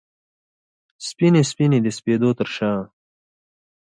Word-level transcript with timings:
سپینې، 1.07 1.41
سپینې 1.51 1.79
د 1.83 1.87
سپېدو 1.97 2.29
ترشا 2.37 2.73